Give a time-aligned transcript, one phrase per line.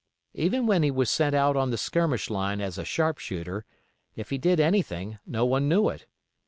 [0.33, 3.65] Even when he was sent out on the skirmish line as a sharp shooter,
[4.15, 6.07] if he did anything no one knew it.